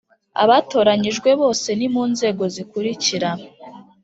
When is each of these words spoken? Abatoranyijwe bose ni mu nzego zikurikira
Abatoranyijwe 0.43 1.29
bose 1.41 1.69
ni 1.79 1.87
mu 1.93 2.03
nzego 2.11 2.43
zikurikira 2.53 3.29